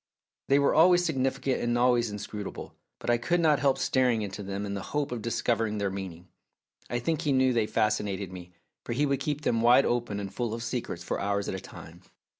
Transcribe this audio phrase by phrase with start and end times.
[0.47, 4.41] They were always significant and always inscru table, but I could not help staring into
[4.41, 6.27] them in the hope of discovering their meaning.
[6.89, 8.51] I think he knew they fascinated me,
[8.83, 11.59] for he would keep them wide open and full of secrets for hours at a
[11.59, 12.01] time.